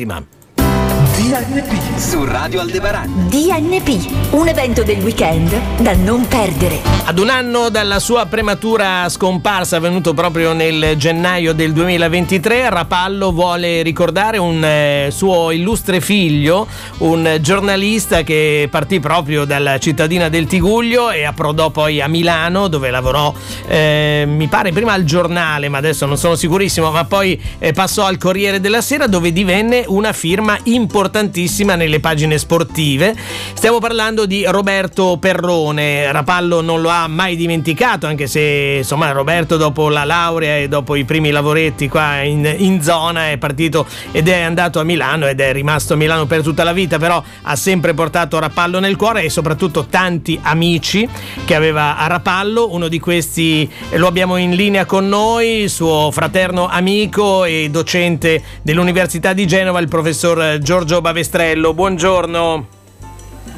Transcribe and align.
Imam. 0.00 0.37
DNP 1.18 1.98
su 1.98 2.24
Radio 2.24 2.60
Aldebaran. 2.60 3.26
DNP, 3.28 4.30
un 4.34 4.46
evento 4.46 4.84
del 4.84 5.02
weekend 5.02 5.50
da 5.80 5.92
non 5.96 6.28
perdere. 6.28 6.80
Ad 7.06 7.18
un 7.18 7.28
anno 7.28 7.70
dalla 7.70 7.98
sua 7.98 8.26
prematura 8.26 9.08
scomparsa, 9.08 9.78
avvenuto 9.78 10.14
proprio 10.14 10.52
nel 10.52 10.94
gennaio 10.96 11.54
del 11.54 11.72
2023, 11.72 12.70
Rapallo 12.70 13.32
vuole 13.32 13.82
ricordare 13.82 14.38
un 14.38 14.62
eh, 14.62 15.08
suo 15.10 15.50
illustre 15.50 16.00
figlio, 16.00 16.68
un 16.98 17.38
giornalista 17.40 18.22
che 18.22 18.68
partì 18.70 19.00
proprio 19.00 19.44
dalla 19.44 19.78
cittadina 19.78 20.28
del 20.28 20.46
Tiguglio 20.46 21.10
e 21.10 21.24
approdò 21.24 21.70
poi 21.70 22.00
a 22.00 22.06
Milano, 22.06 22.68
dove 22.68 22.90
lavorò, 22.90 23.34
eh, 23.66 24.24
mi 24.24 24.46
pare, 24.46 24.70
prima 24.70 24.92
al 24.92 25.02
giornale, 25.02 25.68
ma 25.68 25.78
adesso 25.78 26.06
non 26.06 26.16
sono 26.16 26.36
sicurissimo, 26.36 26.92
ma 26.92 27.04
poi 27.06 27.40
eh, 27.58 27.72
passò 27.72 28.04
al 28.04 28.18
Corriere 28.18 28.60
della 28.60 28.82
Sera, 28.82 29.08
dove 29.08 29.32
divenne 29.32 29.82
una 29.88 30.12
firma 30.12 30.56
importantissima 31.08 31.74
nelle 31.74 32.00
pagine 32.00 32.36
sportive. 32.36 33.16
Stiamo 33.54 33.78
parlando 33.78 34.26
di 34.26 34.44
Roberto 34.46 35.16
Perrone. 35.18 36.12
Rapallo 36.12 36.60
non 36.60 36.82
lo 36.82 36.90
ha 36.90 37.08
mai 37.08 37.34
dimenticato, 37.34 38.06
anche 38.06 38.26
se 38.26 38.76
insomma 38.78 39.10
Roberto 39.12 39.56
dopo 39.56 39.88
la 39.88 40.04
laurea 40.04 40.58
e 40.58 40.68
dopo 40.68 40.96
i 40.96 41.04
primi 41.04 41.30
lavoretti 41.30 41.88
qua 41.88 42.20
in, 42.20 42.54
in 42.58 42.82
zona 42.82 43.30
è 43.30 43.38
partito 43.38 43.86
ed 44.12 44.28
è 44.28 44.42
andato 44.42 44.80
a 44.80 44.84
Milano 44.84 45.26
ed 45.26 45.40
è 45.40 45.50
rimasto 45.52 45.94
a 45.94 45.96
Milano 45.96 46.26
per 46.26 46.42
tutta 46.42 46.62
la 46.62 46.74
vita, 46.74 46.98
però 46.98 47.22
ha 47.42 47.56
sempre 47.56 47.94
portato 47.94 48.38
Rapallo 48.38 48.78
nel 48.78 48.96
cuore 48.96 49.22
e 49.22 49.30
soprattutto 49.30 49.86
tanti 49.86 50.38
amici 50.42 51.08
che 51.46 51.54
aveva 51.54 51.96
a 51.96 52.06
Rapallo. 52.06 52.70
Uno 52.70 52.88
di 52.88 53.00
questi 53.00 53.68
lo 53.92 54.06
abbiamo 54.06 54.36
in 54.36 54.54
linea 54.54 54.84
con 54.84 55.08
noi, 55.08 55.68
suo 55.68 56.10
fraterno 56.10 56.68
amico 56.68 57.44
e 57.46 57.68
docente 57.70 58.42
dell'Università 58.60 59.32
di 59.32 59.46
Genova, 59.46 59.80
il 59.80 59.88
professor 59.88 60.58
Giorgio 60.58 60.97
Bavestrello. 61.00 61.74
Buongiorno. 61.74 62.76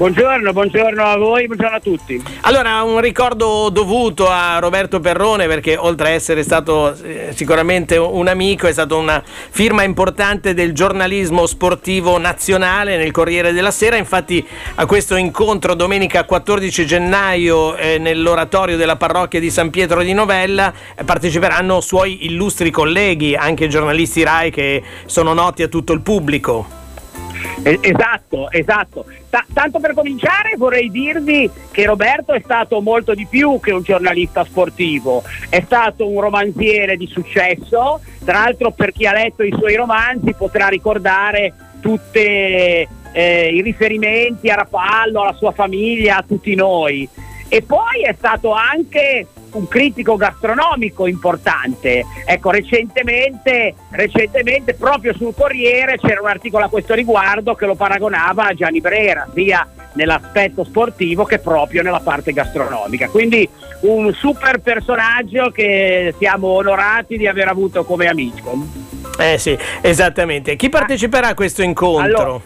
Buongiorno, 0.00 0.54
buongiorno 0.54 1.04
a 1.04 1.16
voi, 1.18 1.44
buongiorno 1.44 1.76
a 1.76 1.80
tutti. 1.80 2.22
Allora, 2.42 2.80
un 2.80 3.00
ricordo 3.02 3.68
dovuto 3.68 4.30
a 4.30 4.58
Roberto 4.58 4.98
Perrone 4.98 5.46
perché 5.46 5.76
oltre 5.76 6.08
a 6.08 6.10
essere 6.12 6.42
stato 6.42 6.94
eh, 7.02 7.32
sicuramente 7.34 7.98
un 7.98 8.26
amico, 8.26 8.66
è 8.66 8.72
stato 8.72 8.96
una 8.96 9.22
firma 9.22 9.82
importante 9.82 10.54
del 10.54 10.72
giornalismo 10.72 11.44
sportivo 11.44 12.16
nazionale 12.16 12.96
nel 12.96 13.10
Corriere 13.10 13.52
della 13.52 13.70
Sera. 13.70 13.96
Infatti 13.96 14.42
a 14.76 14.86
questo 14.86 15.16
incontro 15.16 15.74
domenica 15.74 16.24
14 16.24 16.86
gennaio 16.86 17.76
eh, 17.76 17.98
nell'oratorio 17.98 18.78
della 18.78 18.96
parrocchia 18.96 19.38
di 19.38 19.50
San 19.50 19.68
Pietro 19.68 20.02
di 20.02 20.14
Novella 20.14 20.72
eh, 20.96 21.04
parteciperanno 21.04 21.78
suoi 21.82 22.24
illustri 22.24 22.70
colleghi, 22.70 23.36
anche 23.36 23.68
giornalisti 23.68 24.22
RAI 24.22 24.50
che 24.50 24.82
sono 25.04 25.34
noti 25.34 25.62
a 25.62 25.68
tutto 25.68 25.92
il 25.92 26.00
pubblico. 26.00 26.78
Esatto, 27.62 28.50
esatto. 28.50 29.04
T- 29.28 29.44
tanto 29.52 29.78
per 29.80 29.94
cominciare 29.94 30.54
vorrei 30.56 30.90
dirvi 30.90 31.50
che 31.70 31.84
Roberto 31.84 32.32
è 32.32 32.40
stato 32.42 32.80
molto 32.80 33.14
di 33.14 33.26
più 33.26 33.60
che 33.60 33.72
un 33.72 33.82
giornalista 33.82 34.44
sportivo, 34.44 35.22
è 35.48 35.62
stato 35.64 36.08
un 36.08 36.20
romanziere 36.20 36.96
di 36.96 37.06
successo, 37.06 38.00
tra 38.24 38.40
l'altro 38.40 38.70
per 38.70 38.92
chi 38.92 39.06
ha 39.06 39.12
letto 39.12 39.42
i 39.42 39.54
suoi 39.56 39.74
romanzi 39.74 40.34
potrà 40.34 40.68
ricordare 40.68 41.52
tutti 41.80 42.18
eh, 43.12 43.50
i 43.52 43.62
riferimenti 43.62 44.48
a 44.48 44.56
Rapallo, 44.56 45.22
alla 45.22 45.34
sua 45.34 45.52
famiglia, 45.52 46.18
a 46.18 46.24
tutti 46.26 46.54
noi. 46.54 47.08
E 47.48 47.62
poi 47.62 48.02
è 48.04 48.14
stato 48.16 48.52
anche 48.52 49.26
un 49.52 49.68
critico 49.68 50.16
gastronomico 50.16 51.06
importante. 51.06 52.04
Ecco, 52.24 52.50
recentemente, 52.50 53.74
recentemente 53.90 54.74
proprio 54.74 55.14
sul 55.14 55.34
Corriere 55.34 55.98
c'era 55.98 56.20
un 56.20 56.28
articolo 56.28 56.64
a 56.64 56.68
questo 56.68 56.94
riguardo 56.94 57.54
che 57.54 57.66
lo 57.66 57.74
paragonava 57.74 58.46
a 58.46 58.54
Gianni 58.54 58.80
Brera, 58.80 59.28
sia 59.34 59.66
nell'aspetto 59.94 60.64
sportivo 60.64 61.24
che 61.24 61.38
proprio 61.38 61.82
nella 61.82 62.00
parte 62.00 62.32
gastronomica. 62.32 63.08
Quindi 63.08 63.48
un 63.80 64.12
super 64.14 64.60
personaggio 64.60 65.50
che 65.50 66.14
siamo 66.18 66.48
onorati 66.48 67.16
di 67.16 67.26
aver 67.26 67.48
avuto 67.48 67.84
come 67.84 68.06
amico. 68.06 68.56
Eh 69.18 69.38
sì, 69.38 69.56
esattamente. 69.80 70.56
Chi 70.56 70.68
parteciperà 70.68 71.28
a 71.28 71.34
questo 71.34 71.62
incontro? 71.62 72.42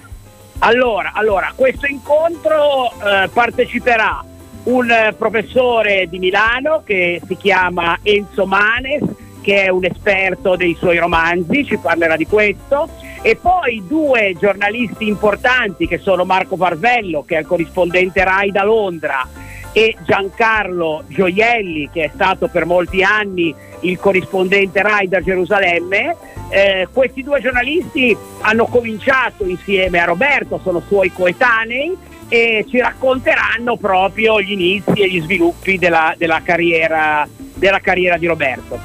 Allora, 0.59 1.11
allora, 1.11 1.13
allora 1.15 1.53
questo 1.55 1.87
incontro 1.87 2.93
eh, 2.93 3.29
parteciperà 3.33 4.25
un 4.65 5.15
professore 5.19 6.07
di 6.09 6.19
Milano 6.19 6.83
che 6.85 7.21
si 7.27 7.37
chiama 7.37 7.99
Enzo 8.03 8.47
Manes, 8.47 9.03
che 9.43 9.65
è 9.65 9.69
un 9.69 9.85
esperto 9.85 10.57
dei 10.57 10.75
suoi 10.75 10.99
romanzi, 10.99 11.65
ci 11.65 11.77
parlerà 11.77 12.17
di 12.17 12.27
questo, 12.27 12.89
e 13.21 13.37
poi 13.37 13.83
due 13.87 14.35
giornalisti 14.39 15.07
importanti 15.07 15.87
che 15.87 15.99
sono 15.99 16.25
Marco 16.25 16.57
Parvello, 16.57 17.25
che 17.27 17.37
è 17.37 17.41
il 17.41 17.47
corrispondente 17.47 18.25
RAI 18.25 18.51
da 18.51 18.65
Londra, 18.65 19.29
e 19.73 19.97
Giancarlo 20.05 21.05
Gioielli, 21.09 21.91
che 21.93 22.05
è 22.05 22.11
stato 22.15 22.49
per 22.49 22.65
molti 22.65 23.03
anni 23.03 23.55
il 23.81 23.99
corrispondente 23.99 24.81
RAI 24.81 25.09
da 25.09 25.21
Gerusalemme. 25.21 26.17
Eh, 26.49 26.89
questi 26.93 27.23
due 27.23 27.41
giornalisti 27.41 28.17
hanno 28.43 28.67
cominciato 28.67 29.45
insieme 29.45 29.99
a 29.99 30.05
Roberto, 30.05 30.61
sono 30.63 30.81
suoi 30.87 31.11
coetanei 31.11 31.97
e 32.35 32.67
ci 32.69 32.81
racconteranno 32.81 33.77
proprio 33.77 34.41
gli 34.41 34.51
inizi 34.51 35.03
e 35.03 35.09
gli 35.09 35.21
sviluppi 35.21 35.79
della, 35.79 36.15
della, 36.19 36.43
carriera, 36.43 37.27
della 37.55 37.79
carriera, 37.79 38.17
di 38.17 38.27
Roberto. 38.27 38.77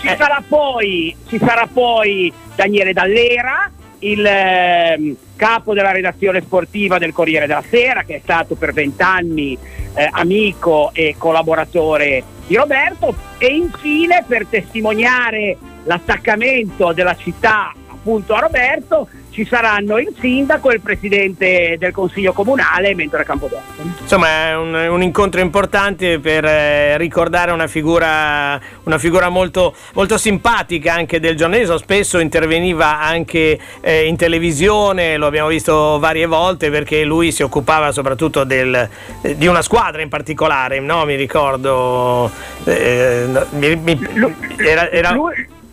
Ci, 0.00 0.08
eh. 0.08 0.16
sarà 0.16 0.42
poi, 0.46 1.16
ci 1.26 1.38
sarà 1.38 1.66
poi 1.72 2.30
Daniele 2.54 2.92
Dallera, 2.92 3.70
il 4.00 4.24
eh, 4.24 5.16
capo 5.36 5.72
della 5.72 5.90
redazione 5.90 6.42
sportiva 6.42 6.98
del 6.98 7.12
Corriere 7.12 7.46
della 7.46 7.64
Sera, 7.66 8.02
che 8.02 8.16
è 8.16 8.20
stato 8.22 8.56
per 8.56 8.74
vent'anni 8.74 9.56
eh, 9.94 10.08
amico 10.12 10.90
e 10.92 11.14
collaboratore 11.16 12.22
di 12.46 12.56
Roberto, 12.56 13.14
e 13.38 13.46
infine 13.46 14.22
per 14.26 14.46
testimoniare 14.46 15.56
l'attaccamento 15.84 16.92
della 16.92 17.16
città 17.16 17.72
appunto 17.98 18.34
a 18.34 18.40
Roberto 18.40 19.08
ci 19.38 19.44
saranno 19.44 19.98
il 19.98 20.12
sindaco 20.18 20.70
e 20.70 20.74
il 20.74 20.80
presidente 20.80 21.76
del 21.78 21.92
consiglio 21.92 22.32
comunale 22.32 22.92
mentre 22.96 23.22
Campodotto. 23.24 23.82
Insomma 24.00 24.48
è 24.48 24.56
un, 24.56 24.74
un, 24.74 25.00
incontro 25.00 25.40
importante 25.40 26.18
per 26.18 26.44
eh, 26.44 26.98
ricordare 26.98 27.52
una 27.52 27.68
figura, 27.68 28.60
una 28.84 28.98
figura 28.98 29.28
molto, 29.28 29.76
molto, 29.94 30.18
simpatica 30.18 30.94
anche 30.94 31.20
del 31.20 31.36
giornalismo, 31.36 31.76
spesso 31.76 32.18
interveniva 32.18 33.00
anche 33.00 33.56
eh, 33.80 34.06
in 34.06 34.16
televisione, 34.16 35.16
lo 35.16 35.26
abbiamo 35.26 35.48
visto 35.48 36.00
varie 36.00 36.26
volte 36.26 36.68
perché 36.70 37.04
lui 37.04 37.30
si 37.30 37.44
occupava 37.44 37.92
soprattutto 37.92 38.42
del, 38.42 38.88
eh, 39.22 39.36
di 39.36 39.46
una 39.46 39.62
squadra 39.62 40.02
in 40.02 40.08
particolare, 40.08 40.80
no? 40.80 41.04
mi 41.04 41.14
ricordo, 41.14 42.28
eh, 42.64 43.24
mi, 43.50 43.76
mi, 43.76 44.08
era, 44.56 44.90
era 44.90 45.16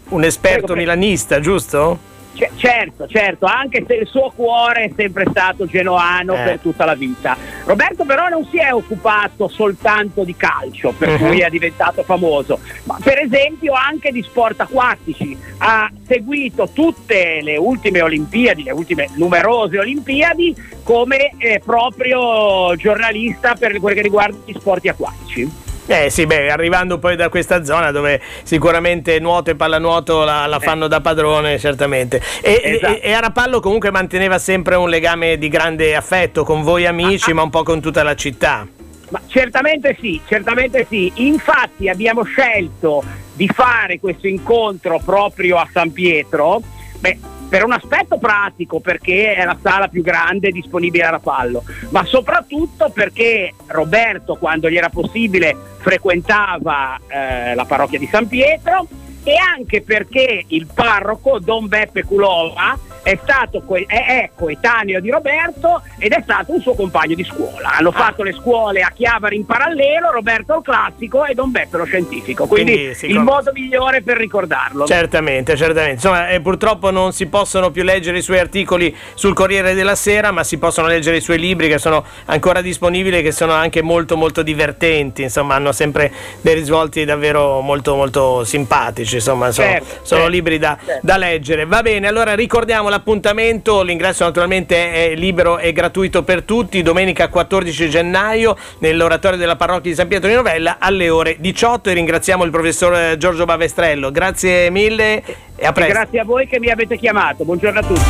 un 0.10 0.24
esperto 0.24 0.76
milanista, 0.76 1.40
giusto? 1.40 2.14
C- 2.36 2.50
certo, 2.58 3.08
certo, 3.08 3.46
anche 3.46 3.86
se 3.88 3.94
il 3.96 4.08
suo 4.08 4.32
cuore 4.36 4.84
è 4.84 4.92
sempre 4.96 5.26
stato 5.30 5.66
genoano 5.66 6.34
eh. 6.34 6.44
per 6.44 6.60
tutta 6.60 6.84
la 6.84 6.94
vita. 6.94 7.38
Roberto 7.64 8.04
però 8.04 8.28
non 8.28 8.46
si 8.52 8.58
è 8.58 8.74
occupato 8.74 9.48
soltanto 9.48 10.24
di 10.24 10.36
calcio, 10.36 10.94
per 10.98 11.10
uh-huh. 11.10 11.28
cui 11.28 11.40
è 11.40 11.50
diventato 11.50 12.04
famoso, 12.04 12.60
ma 12.84 13.00
per 13.02 13.20
esempio 13.20 13.74
anche 13.74 14.12
di 14.12 14.22
sport 14.22 14.60
acquatici. 14.60 15.38
Ha 15.58 15.90
seguito 16.06 16.70
tutte 16.74 17.40
le 17.42 17.56
ultime 17.58 18.02
Olimpiadi, 18.02 18.64
le 18.64 18.72
ultime 18.72 19.08
numerose 19.16 19.80
Olimpiadi, 19.80 20.54
come 20.84 21.32
eh, 21.38 21.62
proprio 21.64 22.76
giornalista 22.76 23.56
per 23.56 23.80
quel 23.80 23.96
che 23.96 24.02
riguarda 24.02 24.38
gli 24.46 24.54
sport 24.54 24.86
acquatici. 24.88 25.64
Eh 25.88 26.10
sì, 26.10 26.26
beh, 26.26 26.50
arrivando 26.50 26.98
poi 26.98 27.16
da 27.16 27.30
questa 27.30 27.64
zona 27.64 27.92
dove 27.92 28.20
sicuramente 28.44 29.20
nuoto 29.20 29.52
e 29.52 29.56
pallanuoto 29.56 30.24
la, 30.24 30.48
la 30.48 30.58
eh. 30.58 30.60
fanno 30.60 30.88
da 30.88 31.00
padrone, 31.00 31.60
certamente. 31.60 32.22
E, 32.42 32.62
esatto. 32.64 32.94
e, 32.94 33.00
e, 33.04 33.12
Arapallo 33.12 33.60
comunque 33.60 33.92
manteneva 33.92 34.40
sempre 34.40 34.76
un 34.76 34.90
legame 34.90 35.38
di 35.38 35.48
grande 35.48 35.96
affetto 35.96 36.44
con 36.44 36.64
voi 36.64 36.88
amici, 36.88 37.30
ah, 37.30 37.34
ah. 37.34 37.36
ma 37.36 37.44
un 37.44 37.50
po' 37.52 37.64
con 37.64 37.82
tutta 37.82 38.02
la 38.02 38.16
città. 38.16 38.68
Ma 39.10 39.22
certamente 39.28 39.96
sì, 40.00 40.20
certamente 40.26 40.88
sì. 40.90 41.12
Infatti 41.16 41.88
abbiamo 41.88 42.24
scelto 42.24 43.04
di 43.34 43.48
fare 43.48 44.00
questo 44.00 44.28
incontro 44.28 45.00
proprio 45.06 45.58
a 45.58 45.68
San 45.72 45.92
Pietro. 45.92 46.62
Beh, 47.00 47.20
per 47.48 47.64
un 47.64 47.72
aspetto 47.72 48.18
pratico 48.18 48.80
perché 48.80 49.36
è 49.36 49.46
la 49.46 49.58
sala 49.62 49.88
più 49.88 50.02
grande 50.02 50.52
disponibile 50.52 51.04
a 51.04 51.12
Rapallo, 51.12 51.64
ma 51.90 52.04
soprattutto 52.06 52.90
perché 52.90 53.54
Roberto 53.68 54.36
quando 54.36 54.70
gli 54.70 54.78
era 54.78 54.90
possibile 54.90 55.56
frequentava 55.78 57.00
eh, 57.08 57.56
la 57.56 57.66
parrocchia 57.66 58.00
di 58.00 58.08
San 58.08 58.28
Pietro 58.28 58.88
e 59.24 59.36
anche 59.36 59.82
perché 59.82 60.44
il 60.48 60.68
parroco 60.72 61.40
Don 61.40 61.68
Beppe 61.68 62.04
Culova 62.04 62.78
è, 63.06 63.20
stato 63.22 63.64
è, 63.86 63.86
è 63.88 64.30
coetaneo 64.36 65.00
di 65.00 65.12
Roberto 65.12 65.84
ed 66.00 66.12
è 66.12 66.22
stato 66.24 66.52
un 66.54 66.60
suo 66.60 66.74
compagno 66.74 67.14
di 67.14 67.24
scuola. 67.24 67.74
Hanno 67.78 67.90
Ah. 67.90 67.92
fatto 67.92 68.24
le 68.24 68.34
scuole 68.34 68.82
a 68.82 68.90
Chiavari 68.94 69.36
in 69.36 69.46
parallelo, 69.46 70.10
Roberto 70.12 70.56
il 70.58 70.64
classico 70.64 71.24
e 71.24 71.36
Don 71.36 71.52
Beppe 71.52 71.78
lo 71.78 71.84
scientifico. 71.86 72.48
Quindi, 72.48 72.96
Quindi 72.98 73.16
il 73.16 73.20
modo 73.24 73.52
migliore 73.54 74.02
per 74.02 74.18
ricordarlo. 74.18 74.86
Certamente, 74.88 75.56
certamente. 75.56 75.94
Insomma, 75.96 76.30
eh, 76.30 76.42
purtroppo 76.42 76.90
non 76.90 77.14
si 77.14 77.28
possono 77.28 77.70
più 77.70 77.84
leggere 77.84 78.18
i 78.18 78.22
suoi 78.24 78.40
articoli 78.40 78.96
sul 79.14 79.34
Corriere 79.36 79.74
della 79.76 79.94
Sera, 79.96 80.32
ma 80.32 80.44
si 80.44 80.58
possono 80.58 80.88
leggere 80.88 81.18
i 81.18 81.22
suoi 81.22 81.38
libri 81.38 81.68
che 81.68 81.78
sono 81.78 82.04
ancora 82.26 82.62
disponibili 82.62 83.18
e 83.20 83.22
che 83.22 83.32
sono 83.32 83.52
anche 83.54 83.82
molto 83.84 84.18
molto 84.18 84.42
divertenti. 84.42 85.22
Insomma, 85.22 85.54
hanno 85.56 85.72
sempre 85.72 86.12
dei 86.42 86.56
risvolti 86.56 87.06
davvero 87.06 87.62
molto 87.62 87.96
molto 87.96 88.44
simpatici. 88.44 89.16
Insomma, 89.16 89.52
sono, 89.52 89.68
Certo, 89.68 89.86
sono 90.02 90.22
certo, 90.22 90.28
libri 90.28 90.58
da, 90.58 90.76
certo. 90.84 91.00
da 91.06 91.18
leggere. 91.18 91.66
Va 91.66 91.82
bene, 91.84 92.08
allora 92.08 92.34
ricordiamo 92.34 92.90
l'appuntamento. 92.96 93.82
L'ingresso 93.84 94.24
naturalmente 94.24 94.92
è 94.92 95.16
libero 95.16 95.58
e 95.58 95.72
gratuito 95.74 96.24
per 96.24 96.44
tutti. 96.44 96.82
Domenica 96.82 97.28
14 97.28 97.90
gennaio 97.90 98.58
nell'oratorio 98.80 99.38
della 99.38 99.56
parrocchia 99.56 99.92
di 99.92 99.96
San 99.96 100.08
Pietro 100.08 100.30
di 100.30 100.36
Novella 100.36 100.78
alle 100.80 101.10
ore 101.10 101.36
18 101.40 101.90
e 101.90 101.94
ringraziamo 101.94 102.44
il 102.44 102.52
professor 102.52 102.94
eh, 102.96 103.18
Giorgio 103.18 103.46
Bavestrello. 103.46 104.12
Grazie 104.12 104.70
mille 104.70 105.24
e 105.56 105.66
a 105.66 105.70
E 105.70 105.74
presto. 105.74 105.94
grazie 105.94 106.20
a 106.20 106.24
voi 106.24 106.48
che 106.48 106.60
mi 106.60 106.70
avete 106.70 106.98
chiamato. 106.98 107.44
Buongiorno 107.44 107.80
a 107.80 107.84
tutti. 107.84 108.02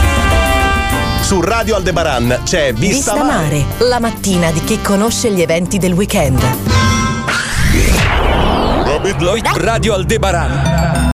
Su 1.22 1.42
Radio 1.42 1.76
Aldebaran 1.76 2.42
c'è 2.44 2.72
Vista, 2.74 3.14
Vista 3.14 3.24
Mare, 3.24 3.64
la 3.80 4.00
mattina 4.00 4.52
di 4.52 4.64
chi 4.64 4.80
conosce 4.82 5.32
gli 5.32 5.42
eventi 5.42 5.80
del 5.80 5.94
weekend. 5.94 6.40
Radio 9.56 9.94
Aldebaran. 9.96 10.96